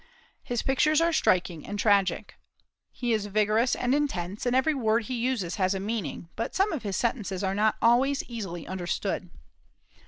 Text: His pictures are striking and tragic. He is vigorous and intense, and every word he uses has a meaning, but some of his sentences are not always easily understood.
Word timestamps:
His 0.41 0.63
pictures 0.63 0.99
are 0.99 1.13
striking 1.13 1.63
and 1.67 1.77
tragic. 1.77 2.33
He 2.91 3.13
is 3.13 3.27
vigorous 3.27 3.75
and 3.75 3.93
intense, 3.93 4.47
and 4.47 4.55
every 4.55 4.73
word 4.73 5.03
he 5.03 5.13
uses 5.13 5.57
has 5.57 5.75
a 5.75 5.79
meaning, 5.79 6.27
but 6.35 6.55
some 6.55 6.71
of 6.73 6.81
his 6.81 6.97
sentences 6.97 7.43
are 7.43 7.53
not 7.53 7.75
always 7.83 8.23
easily 8.23 8.65
understood. 8.65 9.29